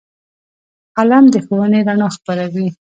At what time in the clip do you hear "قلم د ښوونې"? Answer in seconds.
0.97-1.79